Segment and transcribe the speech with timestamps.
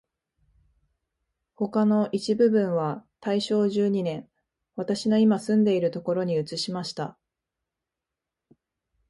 [1.53, 4.27] 他の一部分は大正十二年、
[4.75, 7.19] 私のいま住んでいるところに移しました